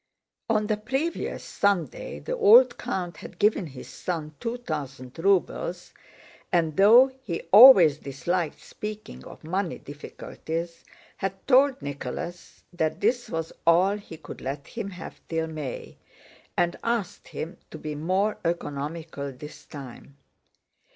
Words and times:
On 0.49 0.65
the 0.65 0.77
previous 0.77 1.43
Sunday 1.43 2.17
the 2.17 2.35
old 2.35 2.79
count 2.79 3.17
had 3.17 3.37
given 3.37 3.67
his 3.67 3.87
son 3.87 4.33
two 4.39 4.57
thousand 4.57 5.19
rubles, 5.19 5.93
and 6.51 6.75
though 6.75 7.11
he 7.21 7.41
always 7.51 7.99
disliked 7.99 8.59
speaking 8.59 9.23
of 9.25 9.43
money 9.43 9.77
difficulties 9.77 10.83
had 11.17 11.45
told 11.45 11.79
Nicholas 11.83 12.63
that 12.73 12.99
this 12.99 13.29
was 13.29 13.53
all 13.67 13.95
he 13.95 14.17
could 14.17 14.41
let 14.41 14.65
him 14.69 14.89
have 14.89 15.21
till 15.27 15.45
May, 15.45 15.99
and 16.57 16.79
asked 16.83 17.27
him 17.27 17.59
to 17.69 17.77
be 17.77 17.93
more 17.93 18.39
economical 18.43 19.31
this 19.31 19.67
time. 19.67 20.17